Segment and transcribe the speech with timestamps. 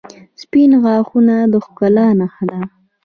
[0.41, 2.59] •سپین غاښونه د ښکلا نښه ده.